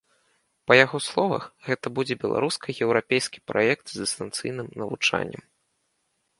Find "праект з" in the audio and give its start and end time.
3.53-4.03